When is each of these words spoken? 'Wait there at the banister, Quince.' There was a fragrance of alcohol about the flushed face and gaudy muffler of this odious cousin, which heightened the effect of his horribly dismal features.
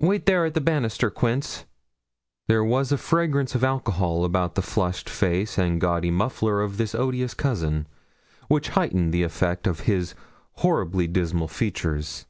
'Wait 0.00 0.26
there 0.26 0.44
at 0.44 0.52
the 0.52 0.60
banister, 0.60 1.08
Quince.' 1.08 1.64
There 2.46 2.62
was 2.62 2.92
a 2.92 2.98
fragrance 2.98 3.54
of 3.54 3.64
alcohol 3.64 4.22
about 4.22 4.54
the 4.54 4.60
flushed 4.60 5.08
face 5.08 5.56
and 5.56 5.80
gaudy 5.80 6.10
muffler 6.10 6.60
of 6.60 6.76
this 6.76 6.94
odious 6.94 7.32
cousin, 7.32 7.86
which 8.48 8.68
heightened 8.76 9.14
the 9.14 9.22
effect 9.22 9.66
of 9.66 9.80
his 9.88 10.14
horribly 10.56 11.06
dismal 11.06 11.48
features. 11.48 12.26